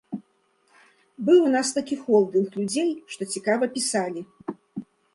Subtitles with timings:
[1.27, 4.21] Быў у нас такі холдынг людзей, што цікава пісалі.